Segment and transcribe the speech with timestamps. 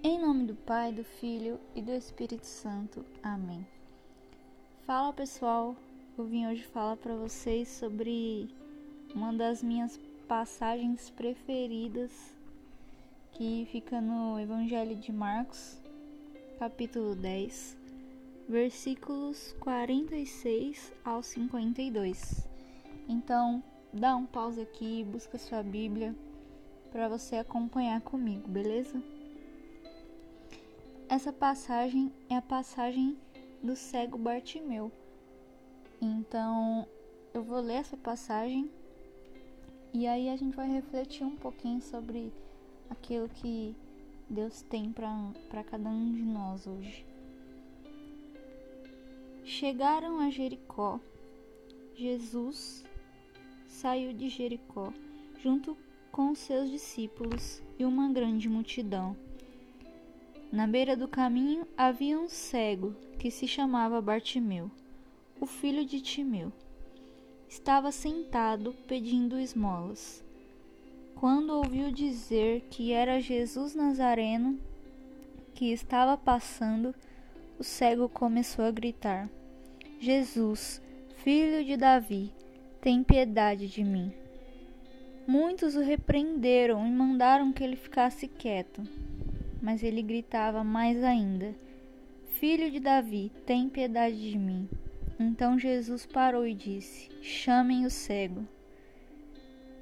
[0.00, 3.04] Em nome do Pai, do Filho e do Espírito Santo.
[3.20, 3.66] Amém.
[4.86, 5.74] Fala pessoal,
[6.16, 8.48] eu vim hoje falar para vocês sobre
[9.12, 9.98] uma das minhas
[10.28, 12.12] passagens preferidas
[13.32, 15.76] que fica no Evangelho de Marcos,
[16.60, 17.76] capítulo 10,
[18.48, 22.46] versículos 46 ao 52.
[23.08, 23.60] Então,
[23.92, 26.14] dá um pause aqui, busca sua Bíblia
[26.92, 29.02] para você acompanhar comigo, beleza?
[31.10, 33.16] Essa passagem é a passagem
[33.62, 34.92] do cego Bartimeu.
[36.02, 36.86] Então,
[37.32, 38.70] eu vou ler essa passagem
[39.94, 42.30] e aí a gente vai refletir um pouquinho sobre
[42.90, 43.74] aquilo que
[44.28, 47.06] Deus tem para cada um de nós hoje.
[49.44, 51.00] Chegaram a Jericó.
[51.94, 52.84] Jesus
[53.66, 54.92] saiu de Jericó
[55.40, 55.74] junto
[56.12, 59.16] com seus discípulos e uma grande multidão.
[60.50, 64.70] Na beira do caminho havia um cego que se chamava Bartimeu,
[65.38, 66.50] o filho de Timeu.
[67.46, 70.24] Estava sentado pedindo esmolas.
[71.14, 74.58] Quando ouviu dizer que era Jesus Nazareno
[75.54, 76.94] que estava passando,
[77.58, 79.28] o cego começou a gritar:
[80.00, 80.80] Jesus,
[81.18, 82.32] filho de Davi,
[82.80, 84.10] tem piedade de mim.
[85.26, 88.82] Muitos o repreenderam e mandaram que ele ficasse quieto
[89.62, 91.54] mas ele gritava mais ainda:
[92.38, 94.68] Filho de Davi, tem piedade de mim.
[95.18, 98.46] Então Jesus parou e disse: Chamem o cego.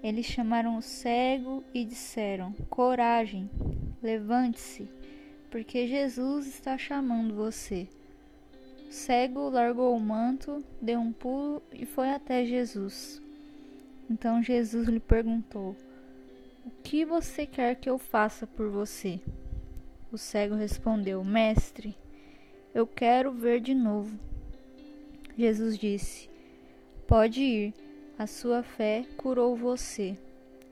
[0.03, 3.51] Eles chamaram o cego e disseram: Coragem,
[4.03, 4.89] levante-se,
[5.51, 7.87] porque Jesus está chamando você.
[8.89, 13.21] O cego largou o manto, deu um pulo e foi até Jesus.
[14.09, 15.77] Então Jesus lhe perguntou:
[16.65, 19.21] O que você quer que eu faça por você?
[20.17, 21.95] O cego respondeu: Mestre,
[22.73, 24.19] eu quero ver de novo.
[25.37, 26.31] Jesus disse:
[27.07, 27.75] Pode ir,
[28.19, 30.17] a sua fé curou você.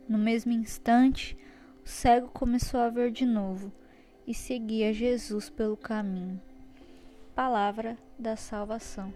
[0.08, 1.36] No mesmo instante,
[1.84, 3.70] o cego começou a ver de novo
[4.26, 6.40] e seguia Jesus pelo caminho.
[7.34, 9.12] Palavra da salvação.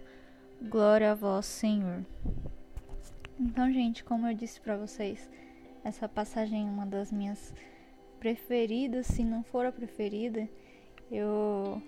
[0.60, 2.04] Glória a vós, Senhor.
[3.40, 5.26] Então, gente, como eu disse para vocês,
[5.82, 7.54] essa passagem é uma das minhas
[8.18, 10.48] preferida, se não for a preferida,
[11.10, 11.80] eu,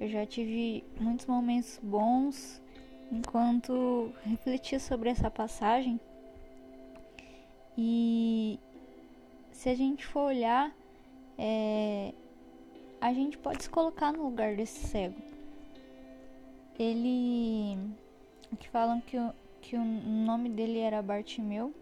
[0.00, 2.60] eu já tive muitos momentos bons
[3.10, 6.00] enquanto refletia sobre essa passagem.
[7.76, 8.58] E
[9.52, 10.74] se a gente for olhar,
[11.36, 12.12] é,
[13.00, 15.16] a gente pode se colocar no lugar desse cego.
[16.78, 17.78] Ele.
[18.58, 21.72] que falam que o, que o nome dele era Bartimeu.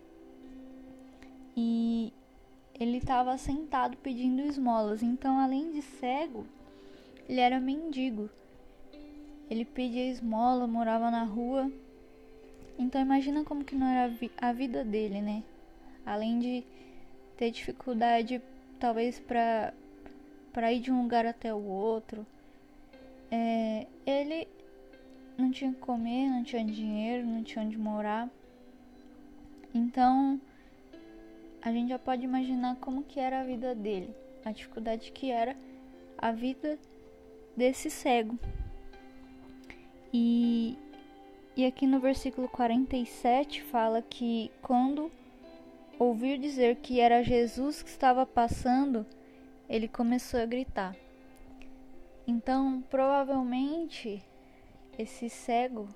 [1.57, 2.13] E
[2.79, 5.03] ele estava sentado pedindo esmolas.
[5.03, 6.47] Então, além de cego,
[7.29, 8.29] ele era mendigo.
[9.51, 11.71] Ele pedia esmola, morava na rua.
[12.79, 15.43] Então, imagina como que não era a vida dele, né?
[16.05, 16.65] Além de
[17.37, 18.43] ter dificuldade,
[18.79, 19.73] talvez, para
[20.53, 22.27] para ir de um lugar até o outro.
[23.31, 24.49] É, ele
[25.37, 28.31] não tinha que comer, não tinha dinheiro, não tinha onde morar.
[29.75, 30.41] Então,
[31.67, 35.57] a gente já pode imaginar como que era a vida dele, a dificuldade que era
[36.17, 36.79] a vida
[37.57, 38.39] desse cego.
[40.15, 40.79] E,
[41.57, 45.11] e aqui no versículo 47 fala que quando
[45.99, 49.05] ouviu dizer que era Jesus que estava passando,
[49.69, 50.95] ele começou a gritar.
[52.29, 54.23] Então, provavelmente,
[54.97, 55.89] esse cego,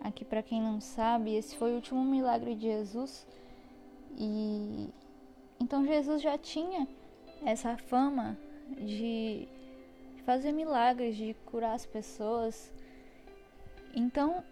[0.00, 3.24] aqui para quem não sabe, esse foi o último milagre de Jesus
[4.16, 4.88] e
[5.60, 6.88] então Jesus já tinha
[7.44, 8.36] essa fama
[8.76, 9.48] de
[10.24, 12.72] fazer milagres, de curar as pessoas.
[13.94, 14.44] Então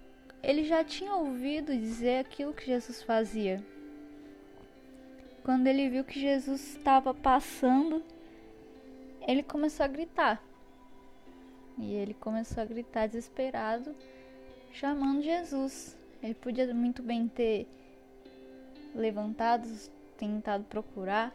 [0.42, 3.64] ele já tinha ouvido dizer aquilo que Jesus fazia.
[5.42, 8.02] Quando ele viu que Jesus estava passando,
[9.26, 10.42] ele começou a gritar.
[11.78, 13.94] E ele começou a gritar desesperado,
[14.72, 15.96] chamando Jesus.
[16.22, 17.66] Ele podia muito bem ter
[18.94, 21.32] levantados, tentado procurar.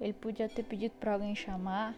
[0.00, 1.94] Ele podia ter pedido para alguém chamar.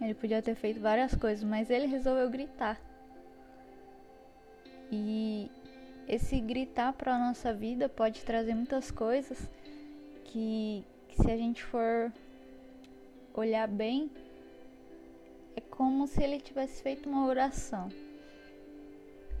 [0.00, 2.80] Ele podia ter feito várias coisas, mas ele resolveu gritar.
[4.90, 5.50] E
[6.06, 9.38] esse gritar para a nossa vida pode trazer muitas coisas
[10.24, 12.12] que, que, se a gente for
[13.34, 14.10] olhar bem,
[15.56, 17.88] é como se ele tivesse feito uma oração.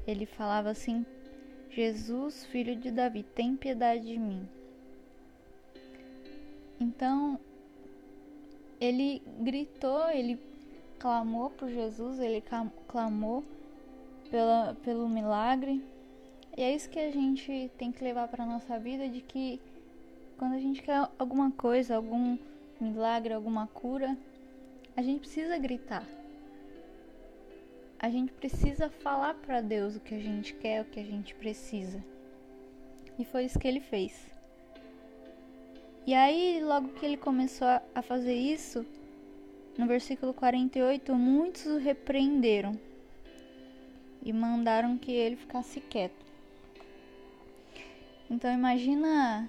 [0.06, 1.06] Ele falava assim
[1.70, 4.48] Jesus, filho de Davi, tem piedade de mim.
[6.80, 7.38] Então,
[8.80, 10.38] ele gritou, ele
[10.98, 12.42] clamou por Jesus, ele
[12.86, 13.44] clamou
[14.30, 15.82] pela, pelo milagre.
[16.56, 19.60] E é isso que a gente tem que levar para nossa vida de que
[20.38, 22.38] quando a gente quer alguma coisa, algum
[22.80, 24.16] milagre, alguma cura,
[24.96, 26.06] a gente precisa gritar.
[27.98, 31.34] A gente precisa falar para Deus o que a gente quer, o que a gente
[31.34, 32.02] precisa.
[33.18, 34.26] E foi isso que ele fez.
[36.06, 38.86] E aí, logo que ele começou a fazer isso,
[39.76, 42.78] no versículo 48, muitos o repreenderam
[44.22, 46.26] e mandaram que ele ficasse quieto.
[48.30, 49.46] Então imagina,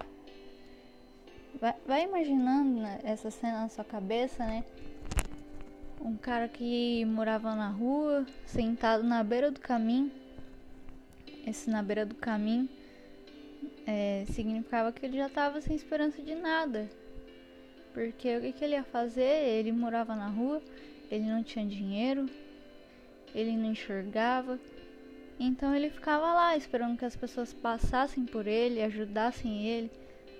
[1.86, 4.64] vai, imaginando né, essa cena na sua cabeça, né?
[6.00, 10.10] Um cara que morava na rua, sentado na beira do caminho.
[11.46, 12.68] Esse na beira do caminho
[13.86, 16.88] é, significava que ele já estava sem esperança de nada.
[17.92, 19.22] Porque o que, que ele ia fazer?
[19.22, 20.62] Ele morava na rua,
[21.10, 22.26] ele não tinha dinheiro,
[23.34, 24.58] ele não enxergava.
[25.38, 29.90] Então ele ficava lá esperando que as pessoas passassem por ele, ajudassem ele,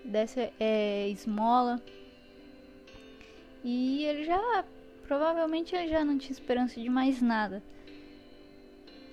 [0.04, 1.82] desse é, esmola.
[3.64, 4.64] E ele já,
[5.10, 7.60] provavelmente ele já não tinha esperança de mais nada.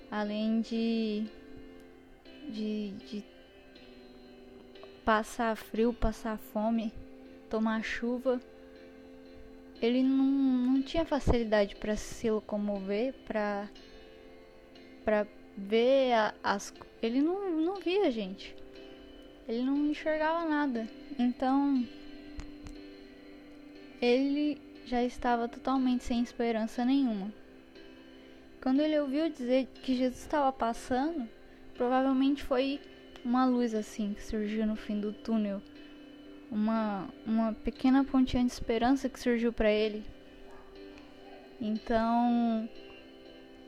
[0.08, 1.24] Além de,
[2.48, 3.24] de, de
[5.04, 6.92] passar frio, passar fome,
[7.50, 8.40] tomar chuva.
[9.82, 13.68] Ele não, não tinha facilidade para se locomover, para
[15.04, 16.72] para ver a, as
[17.02, 18.54] ele não, não via gente.
[19.48, 20.88] Ele não enxergava nada.
[21.18, 21.84] Então
[24.00, 27.30] ele já estava totalmente sem esperança nenhuma.
[28.62, 31.28] Quando ele ouviu dizer que Jesus estava passando,
[31.74, 32.80] provavelmente foi
[33.22, 35.60] uma luz assim que surgiu no fim do túnel,
[36.50, 40.02] uma, uma pequena pontinha de esperança que surgiu para ele.
[41.60, 42.68] Então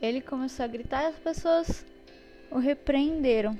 [0.00, 1.84] ele começou a gritar e as pessoas
[2.50, 3.58] o repreenderam.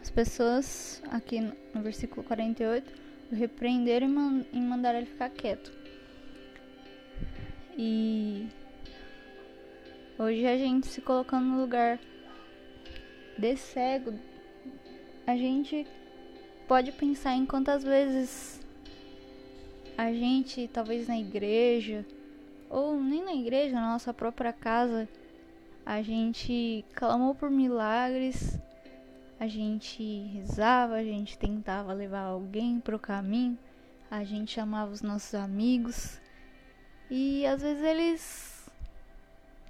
[0.00, 2.92] As pessoas, aqui no versículo 48,
[3.32, 4.08] o repreenderam
[4.52, 5.87] e, e mandaram ele ficar quieto.
[7.80, 8.48] E
[10.18, 12.00] hoje a gente se colocando no lugar
[13.38, 14.18] de cego,
[15.24, 15.86] a gente
[16.66, 18.60] pode pensar em quantas vezes
[19.96, 22.04] a gente, talvez na igreja,
[22.68, 25.08] ou nem na igreja, na nossa própria casa,
[25.86, 28.58] a gente clamou por milagres,
[29.38, 30.02] a gente
[30.34, 33.56] rezava, a gente tentava levar alguém para o caminho,
[34.10, 36.20] a gente chamava os nossos amigos
[37.10, 38.70] e às vezes eles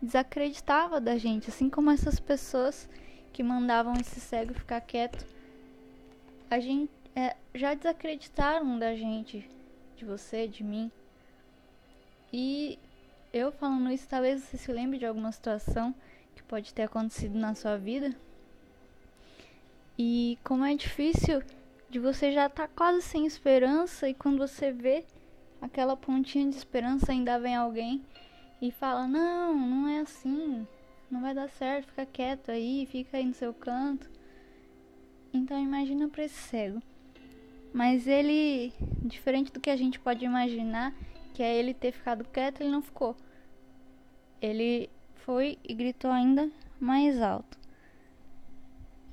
[0.00, 2.88] desacreditavam da gente, assim como essas pessoas
[3.32, 5.24] que mandavam esse cego ficar quieto,
[6.50, 9.48] a gente é, já desacreditaram da gente,
[9.96, 10.90] de você, de mim.
[12.32, 12.78] E
[13.32, 15.94] eu falando isso, talvez você se lembre de alguma situação
[16.34, 18.14] que pode ter acontecido na sua vida.
[19.98, 21.42] E como é difícil
[21.90, 25.04] de você já estar tá quase sem esperança e quando você vê
[25.60, 28.02] aquela pontinha de esperança ainda vem alguém
[28.60, 30.66] e fala: "Não, não é assim
[31.10, 34.10] não vai dar certo, fica quieto aí, fica aí no seu canto.
[35.32, 36.82] Então imagina para esse cego.
[37.72, 38.72] Mas ele,
[39.04, 40.94] diferente do que a gente pode imaginar,
[41.34, 43.16] que é ele ter ficado quieto, ele não ficou.
[44.40, 47.58] Ele foi e gritou ainda mais alto.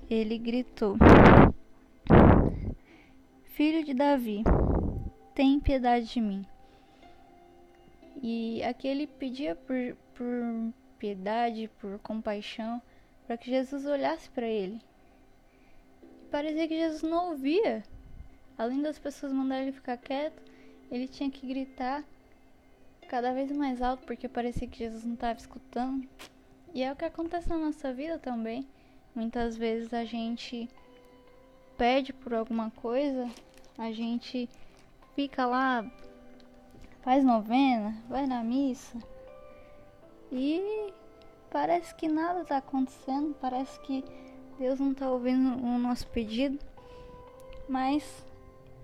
[0.09, 0.97] Ele gritou:
[3.45, 4.43] Filho de Davi,
[5.35, 6.45] tem piedade de mim.
[8.23, 9.75] E aqui ele pedia por,
[10.15, 12.81] por piedade, por compaixão,
[13.27, 14.81] para que Jesus olhasse para ele.
[16.23, 17.83] E parecia que Jesus não ouvia.
[18.57, 20.41] Além das pessoas mandarem ele ficar quieto,
[20.89, 22.03] ele tinha que gritar
[23.09, 26.07] cada vez mais alto porque parecia que Jesus não estava escutando.
[26.73, 28.65] E é o que acontece na nossa vida também.
[29.13, 30.69] Muitas vezes a gente
[31.77, 33.29] pede por alguma coisa,
[33.77, 34.49] a gente
[35.15, 35.89] fica lá,
[37.01, 38.97] faz novena, vai na missa,
[40.31, 40.93] e
[41.49, 44.03] parece que nada está acontecendo, parece que
[44.59, 46.59] Deus não está ouvindo o nosso pedido,
[47.69, 48.25] mas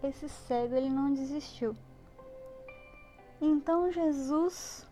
[0.03, 1.75] esse cego ele não desistiu.
[3.41, 4.87] Então Jesus,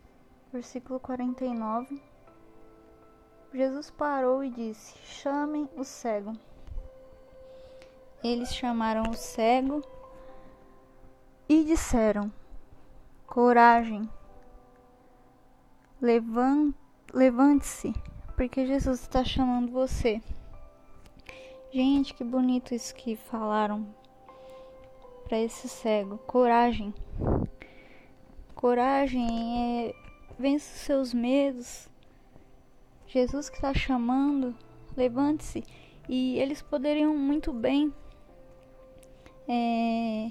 [0.52, 2.02] versículo 49,
[3.52, 6.32] Jesus parou e disse: Chamem o cego.
[8.22, 9.82] Eles chamaram o cego
[11.50, 12.32] e disseram:
[13.26, 14.08] Coragem,
[16.00, 17.92] Levante-se,
[18.36, 20.22] porque Jesus está chamando você.
[21.72, 23.84] Gente, que bonito isso que falaram
[25.24, 26.18] para esse cego.
[26.18, 26.94] Coragem.
[28.54, 29.94] coragem, é,
[30.38, 31.90] vence seus medos.
[33.08, 34.54] Jesus que está chamando,
[34.96, 35.64] levante-se.
[36.08, 37.92] E eles poderiam muito bem
[39.48, 40.30] é,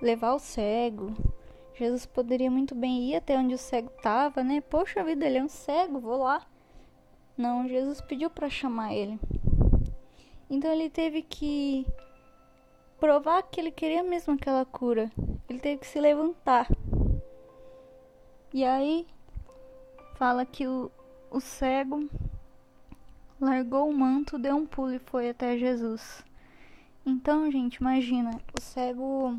[0.00, 1.14] levar o cego.
[1.74, 4.60] Jesus poderia muito bem ir até onde o cego estava, né?
[4.60, 6.46] Poxa vida, ele é um cego, vou lá.
[7.36, 9.18] Não, Jesus pediu para chamar ele.
[10.48, 11.86] Então ele teve que
[12.98, 15.10] provar que ele queria mesmo aquela cura.
[15.48, 16.68] Ele teve que se levantar.
[18.52, 19.06] E aí
[20.16, 20.90] fala que o,
[21.30, 22.08] o cego
[23.40, 26.22] largou o manto, deu um pulo e foi até Jesus.
[27.06, 29.38] Então, gente, imagina, o cego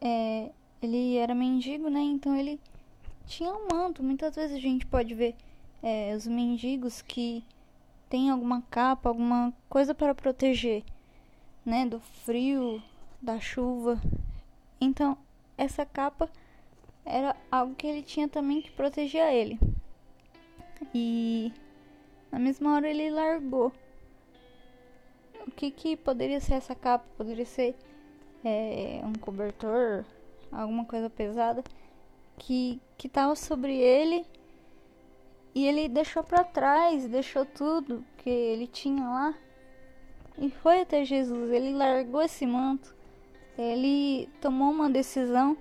[0.00, 2.00] é, ele era mendigo, né?
[2.00, 2.60] Então ele
[3.26, 4.02] tinha um manto.
[4.02, 5.34] Muitas vezes a gente pode ver
[5.82, 7.44] é, os mendigos que
[8.08, 10.84] tem alguma capa, alguma coisa para proteger,
[11.64, 11.86] né?
[11.86, 12.82] Do frio,
[13.20, 14.00] da chuva.
[14.80, 15.16] Então,
[15.56, 16.30] essa capa
[17.04, 19.58] era algo que ele tinha também que proteger ele.
[20.94, 21.52] E
[22.30, 23.72] na mesma hora ele largou.
[25.46, 27.06] O que que poderia ser essa capa?
[27.16, 27.76] Poderia ser
[28.44, 30.04] é, um cobertor,
[30.50, 31.62] alguma coisa pesada
[32.38, 34.24] que que tava sobre ele
[35.54, 39.34] e ele deixou para trás, deixou tudo que ele tinha lá
[40.38, 41.50] e foi até Jesus.
[41.50, 42.94] Ele largou esse manto.
[43.56, 45.56] Ele tomou uma decisão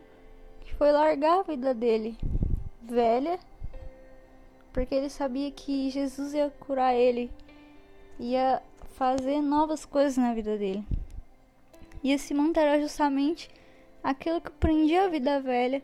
[0.62, 2.18] que foi largar a vida dele
[2.82, 3.40] velha
[4.76, 7.32] porque ele sabia que Jesus ia curar ele,
[8.20, 8.62] ia
[8.96, 10.86] fazer novas coisas na vida dele.
[12.06, 13.50] E esse manto era justamente
[14.04, 15.82] aquilo que prendia a vida velha,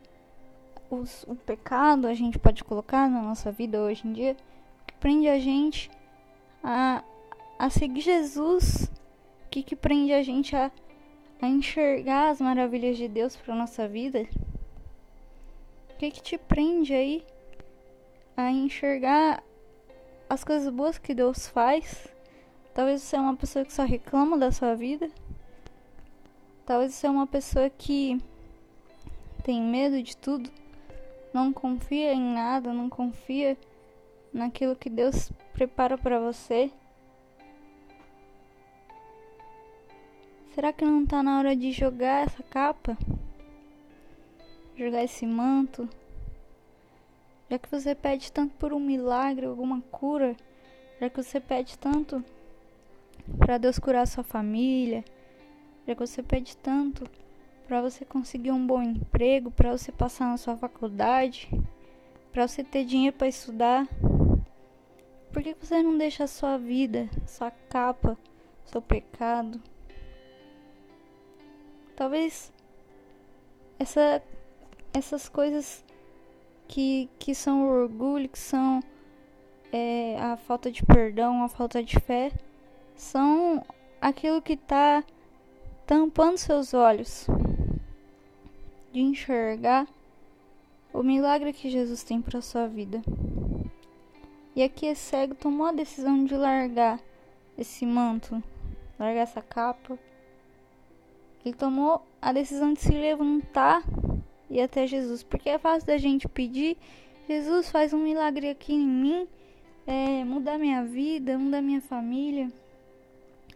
[0.88, 4.38] os, o pecado, a gente pode colocar na nossa vida hoje em dia,
[4.86, 5.90] que prende a gente
[6.64, 7.04] a,
[7.58, 8.88] a seguir Jesus,
[9.50, 10.72] que, que prende a gente a,
[11.42, 14.28] a enxergar as maravilhas de Deus para nossa vida.
[15.90, 17.26] O que, que te prende aí
[18.38, 19.44] a enxergar
[20.30, 22.08] as coisas boas que Deus faz.
[22.76, 25.10] Talvez você é uma pessoa que só reclama da sua vida.
[26.72, 28.18] Talvez você é uma pessoa que
[29.44, 30.50] tem medo de tudo,
[31.34, 33.58] não confia em nada, não confia
[34.32, 36.72] naquilo que Deus prepara para você.
[40.56, 42.98] Será que não está na hora de jogar essa capa?
[44.74, 45.90] Jogar esse manto?
[47.50, 50.38] Já que você pede tanto por um milagre, alguma cura,
[51.02, 52.24] já que você pede tanto
[53.38, 55.04] para Deus curar sua família,
[55.88, 57.10] já que você pede tanto
[57.68, 61.50] para você conseguir um bom emprego, para você passar na sua faculdade,
[62.32, 63.88] para você ter dinheiro para estudar,
[65.32, 68.18] por que você não deixa a sua vida, sua capa,
[68.66, 69.62] seu pecado?
[71.96, 72.52] Talvez
[73.80, 74.22] essa,
[74.94, 75.84] essas coisas
[76.68, 78.82] que, que são o orgulho, que são
[79.72, 82.32] é, a falta de perdão, a falta de fé,
[82.96, 83.64] são
[84.00, 85.04] aquilo que está
[85.92, 87.28] tampando seus olhos
[88.94, 89.86] de enxergar
[90.94, 93.02] o milagre que Jesus tem para sua vida.
[94.56, 96.98] E aqui esse cego tomou a decisão de largar
[97.58, 98.42] esse manto,
[98.98, 100.00] largar essa capa.
[101.44, 103.84] Ele tomou a decisão de se levantar
[104.50, 106.78] e até Jesus, porque é fácil da gente pedir,
[107.28, 109.28] Jesus faz um milagre aqui em mim,
[109.86, 112.50] é, muda minha vida, muda minha família,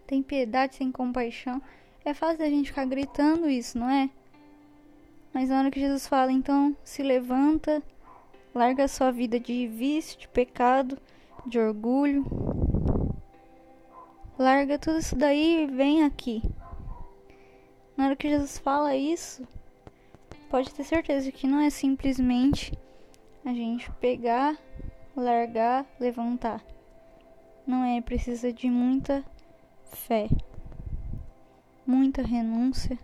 [0.05, 1.61] tem piedade, tem compaixão.
[2.05, 4.11] É fácil da gente ficar gritando isso, não é?
[5.33, 7.81] Mas na hora que Jesus fala, então se levanta,
[8.53, 10.99] larga a sua vida de vício, de pecado,
[11.47, 12.23] de orgulho.
[14.37, 16.43] Larga tudo isso daí e vem aqui.
[17.97, 19.45] Na hora que Jesus fala isso,
[20.47, 22.71] pode ter certeza que não é simplesmente
[23.43, 24.55] a gente pegar,
[25.15, 26.63] largar, levantar.
[27.65, 29.25] Não é, precisa de muita
[29.85, 30.29] fé,
[31.85, 32.97] muita renúncia.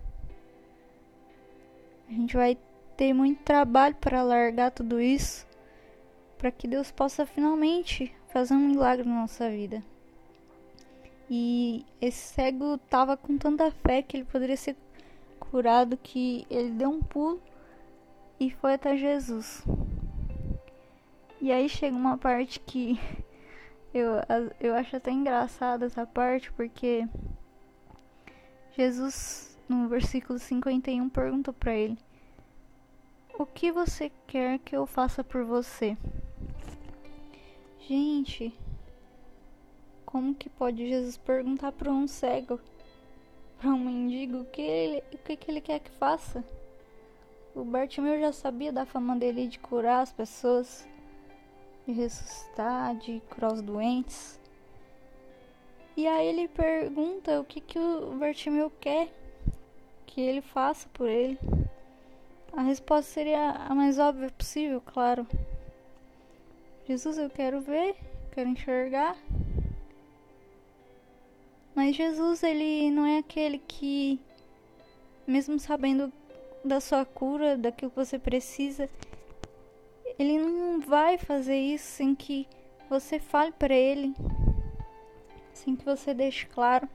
[2.07, 2.57] A gente vai
[2.97, 5.47] ter muito trabalho para largar tudo isso,
[6.37, 9.83] para que Deus possa finalmente fazer um milagre na nossa vida.
[11.29, 14.75] E esse cego tava com tanta fé que ele poderia ser
[15.39, 17.41] curado que ele deu um pulo
[18.39, 19.63] e foi até Jesus.
[21.39, 22.99] E aí chega uma parte que
[23.93, 24.15] eu,
[24.59, 27.07] eu acho até engraçada essa parte, porque
[28.75, 31.97] Jesus, no versículo 51, pergunta para ele:
[33.37, 35.97] O que você quer que eu faça por você?
[37.87, 38.53] Gente,
[40.05, 42.59] como que pode Jesus perguntar para um cego
[43.61, 46.43] para um mendigo o que ele, o que ele quer que faça.
[47.53, 50.87] O Bartimeu já sabia da fama dele de curar as pessoas,
[51.85, 54.40] de ressuscitar, de curar os doentes.
[55.95, 59.09] E aí ele pergunta o que, que o Bartimeu quer
[60.07, 61.37] que ele faça por ele.
[62.53, 65.27] A resposta seria a mais óbvia possível, claro.
[66.87, 67.95] Jesus, eu quero ver,
[68.33, 69.17] quero enxergar.
[71.75, 74.19] Mas Jesus, ele não é aquele que,
[75.25, 76.11] mesmo sabendo
[76.63, 78.89] da sua cura, daquilo que você precisa,
[80.19, 82.47] ele não vai fazer isso sem que
[82.89, 84.13] você fale para ele
[85.61, 86.89] assim que você deixe claro,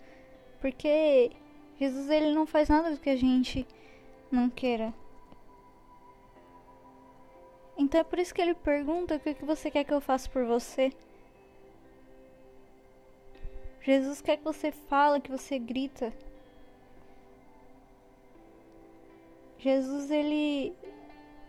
[0.60, 1.30] porque
[1.78, 3.66] Jesus ele não faz nada do que a gente
[4.30, 4.92] não queira.
[7.78, 10.44] Então é por isso que ele pergunta o que você quer que eu faça por
[10.44, 10.92] você.
[13.82, 16.12] Jesus quer que você fale, que você grita.
[19.58, 20.74] Jesus ele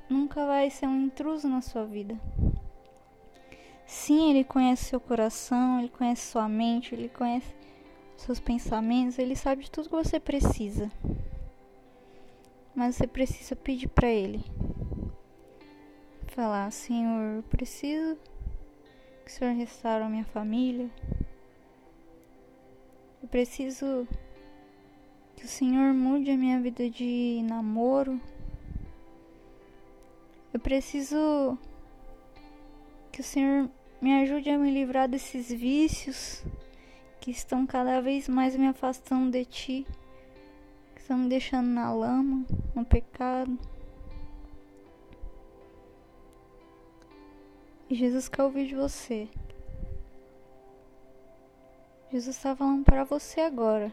[0.08, 2.16] nunca vai ser um intruso na sua vida.
[3.88, 7.56] Sim, ele conhece seu coração, ele conhece sua mente, ele conhece
[8.18, 10.92] seus pensamentos, ele sabe de tudo que você precisa.
[12.76, 14.44] Mas você precisa pedir para ele.
[16.28, 18.18] Falar, Senhor, preciso
[19.24, 20.90] que o Senhor restaure a minha família.
[23.24, 24.06] Eu preciso
[25.38, 28.20] que o Senhor mude a minha vida de namoro.
[30.54, 31.58] Eu preciso
[33.12, 36.44] que o Senhor me ajude a me livrar desses vícios
[37.20, 39.88] que estão cada vez mais me afastando de ti,
[40.94, 43.58] que estão me deixando na lama, no pecado.
[47.90, 49.28] E Jesus quer ouvir de você.
[52.12, 53.92] Jesus está falando para você agora.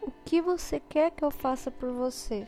[0.00, 2.46] O que você quer que eu faça por você?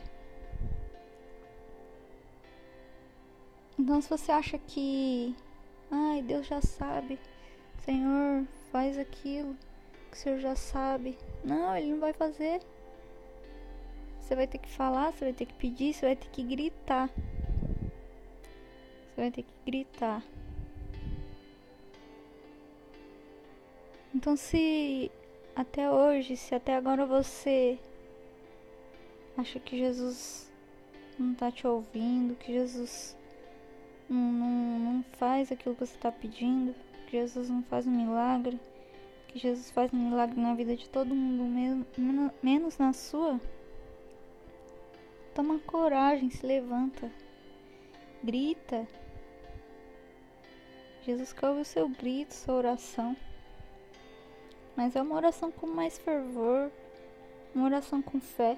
[3.77, 5.35] Então, se você acha que,
[5.91, 7.19] ai, Deus já sabe,
[7.83, 9.55] Senhor, faz aquilo
[10.09, 11.17] que o Senhor já sabe.
[11.43, 12.61] Não, Ele não vai fazer.
[14.19, 17.09] Você vai ter que falar, você vai ter que pedir, você vai ter que gritar.
[19.09, 20.23] Você vai ter que gritar.
[24.13, 25.11] Então, se
[25.55, 27.77] até hoje, se até agora você
[29.37, 30.49] acha que Jesus
[31.19, 33.15] não está te ouvindo, que Jesus
[34.09, 36.75] não, não, faz aquilo que você está pedindo,
[37.07, 38.59] que Jesus não faz um milagre,
[39.27, 43.39] que Jesus faz um milagre na vida de todo mundo, mesmo, menos na sua.
[45.33, 47.11] Toma coragem, se levanta,
[48.23, 48.87] grita.
[51.03, 53.15] Jesus quer ouvir o seu grito, sua oração.
[54.75, 56.71] Mas é uma oração com mais fervor,
[57.53, 58.57] uma oração com fé,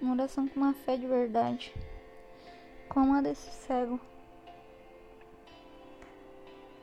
[0.00, 1.72] uma oração com uma fé de verdade
[2.88, 4.00] como a desse cego.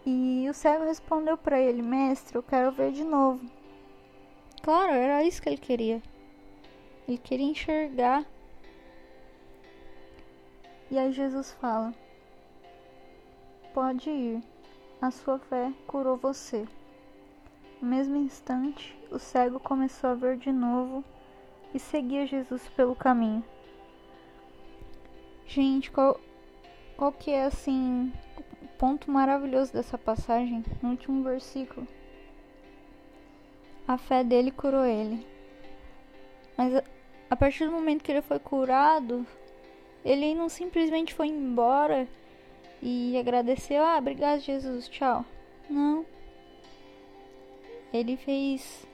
[0.06, 3.44] E o cego respondeu para ele: Mestre, eu quero ver de novo.
[4.62, 6.02] Claro, era isso que ele queria.
[7.08, 8.26] Ele queria enxergar.
[10.92, 11.94] E aí Jesus fala:
[13.74, 14.44] Pode ir,
[15.02, 16.68] a sua fé curou você.
[17.82, 21.04] No mesmo instante, o cego começou a ver de novo
[21.74, 23.44] e seguia Jesus pelo caminho.
[25.48, 26.20] Gente, qual,
[26.98, 28.12] qual que é assim
[28.62, 30.64] o ponto maravilhoso dessa passagem?
[30.82, 31.88] No último versículo.
[33.88, 35.26] A fé dele curou ele.
[36.58, 36.84] Mas a,
[37.30, 39.26] a partir do momento que ele foi curado,
[40.04, 42.08] ele não simplesmente foi embora
[42.82, 45.26] e agradeceu, ah, obrigado Jesus, tchau.
[45.70, 46.06] Não.
[47.94, 48.86] Ele fez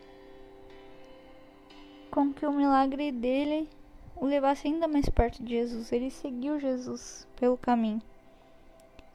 [2.12, 3.68] com que o milagre dele
[4.22, 5.92] o levasse ainda mais perto de Jesus.
[5.92, 8.00] Ele seguiu Jesus pelo caminho.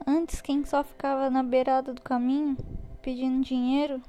[0.05, 2.57] Antes, quem só ficava na beirada do caminho
[3.01, 4.03] pedindo dinheiro,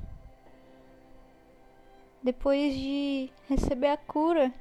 [2.23, 4.51] depois de receber a cura,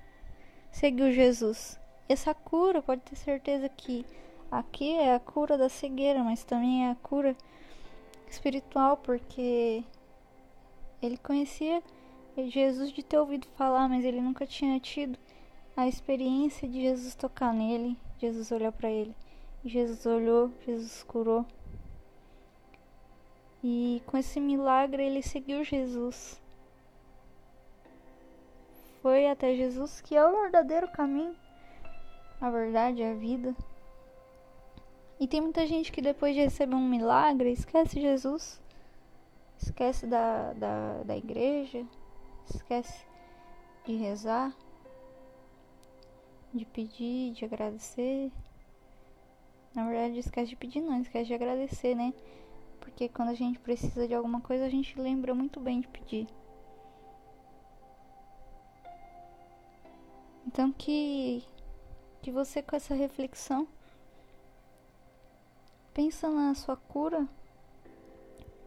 [0.71, 1.81] seguiu Jesus.
[2.07, 4.05] Essa cura, pode ter certeza que
[4.51, 7.35] aqui é a cura da cegueira, mas também é a cura
[8.29, 9.83] espiritual, porque
[11.01, 11.83] ele conhecia
[12.37, 15.19] Jesus de ter ouvido falar, mas ele nunca tinha tido
[15.77, 19.15] a experiência de Jesus tocar nele, Jesus olhar para ele.
[19.63, 21.45] Jesus olhou, Jesus curou.
[23.63, 26.41] E com esse milagre ele seguiu Jesus.
[29.03, 31.37] Foi até Jesus que é o verdadeiro caminho,
[32.41, 33.55] a verdade, a vida.
[35.21, 38.61] E tem muita gente que depois de receber um milagre esquece Jesus,
[39.59, 41.85] esquece da, da, da igreja,
[42.49, 43.05] esquece
[43.85, 44.55] de rezar
[46.57, 48.33] de pedir, de agradecer.
[49.75, 52.15] Na verdade, esquece de pedir, não, esquece de agradecer, né?
[52.81, 56.27] Porque quando a gente precisa de alguma coisa, a gente lembra muito bem de pedir.
[60.47, 61.45] Então que
[62.23, 63.69] que você com essa reflexão
[65.95, 67.29] pensa na sua cura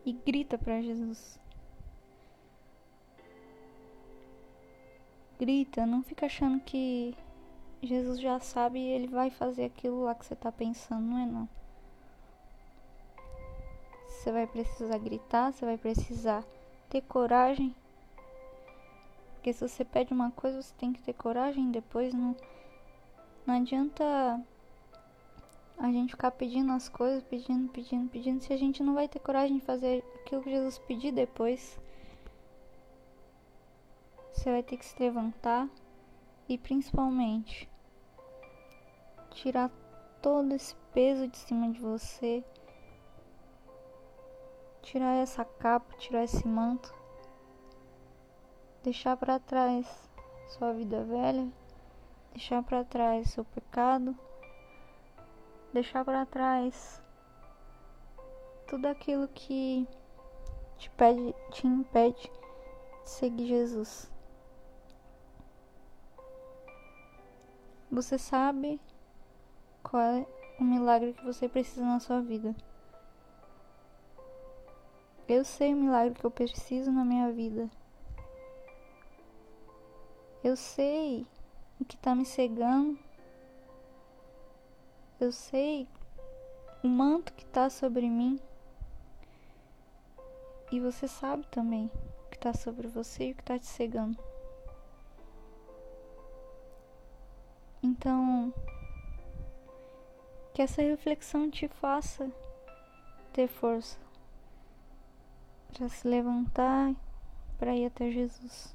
[0.06, 1.40] e grita para Jesus.
[5.40, 7.16] Grita, não fica achando que
[7.82, 11.26] Jesus já sabe e ele vai fazer aquilo lá que você tá pensando, não é
[11.26, 11.50] não.
[14.08, 16.44] Você vai precisar gritar, você vai precisar
[16.90, 17.74] ter coragem.
[19.34, 22.36] Porque se você pede uma coisa, você tem que ter coragem, depois não
[23.50, 24.06] não adianta
[25.78, 29.20] a gente ficar pedindo as coisas, pedindo, pedindo, pedindo, se a gente não vai ter
[29.20, 31.80] coragem de fazer aquilo que Jesus pediu depois.
[34.32, 35.68] Você vai ter que se levantar
[36.50, 37.70] e principalmente
[39.30, 39.70] tirar
[40.20, 42.44] todo esse peso de cima de você,
[44.82, 46.92] tirar essa capa, tirar esse manto,
[48.84, 50.10] deixar para trás
[50.48, 51.48] sua vida velha,
[52.32, 54.18] deixar para trás seu pecado,
[55.72, 57.00] deixar para trás
[58.68, 59.88] tudo aquilo que
[60.78, 62.32] te pede, te impede
[63.04, 64.19] de seguir Jesus.
[67.92, 68.80] Você sabe
[69.82, 70.28] qual é
[70.60, 72.56] o milagre que você precisa na sua vida.
[75.28, 77.68] Eu sei o milagre que eu preciso na minha vida.
[80.44, 81.26] Eu sei
[81.80, 82.98] o que está me cegando.
[85.20, 85.88] Eu sei
[86.84, 88.40] o manto que está sobre mim.
[90.72, 91.92] E você sabe também
[92.26, 94.29] o que está sobre você e o que está te cegando.
[98.00, 98.54] Então,
[100.54, 102.32] que essa reflexão te faça
[103.34, 104.00] ter força
[105.74, 106.96] para se levantar
[107.58, 108.74] para ir até Jesus.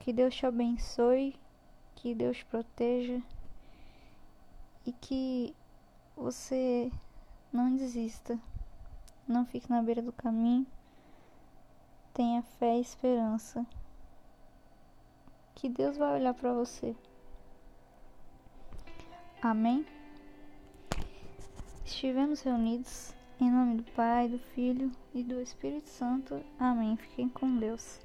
[0.00, 1.38] Que Deus te abençoe,
[1.94, 3.22] que Deus te proteja
[4.84, 5.54] e que
[6.16, 6.90] você
[7.52, 8.36] não desista,
[9.28, 10.66] não fique na beira do caminho,
[12.12, 13.64] tenha fé e esperança.
[15.58, 16.94] Que Deus vai olhar para você.
[19.42, 19.84] Amém?
[21.84, 26.40] Estivemos reunidos em nome do Pai, do Filho e do Espírito Santo.
[26.60, 26.96] Amém.
[26.96, 27.98] Fiquem com Deus.